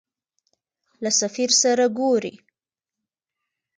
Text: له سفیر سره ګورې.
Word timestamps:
له 1.03 1.09
سفیر 1.21 1.49
سره 1.63 1.85
ګورې. 1.97 2.33